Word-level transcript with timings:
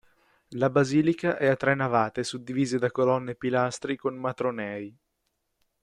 La 0.55 0.71
basilica 0.71 1.37
è 1.37 1.45
a 1.45 1.55
tre 1.55 1.75
navate, 1.75 2.23
suddivise 2.23 2.79
da 2.79 2.89
colonne 2.89 3.33
e 3.33 3.35
pilastri, 3.35 3.95
con 3.97 4.15
matronei. 4.15 4.97